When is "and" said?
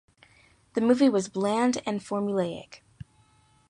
1.85-1.99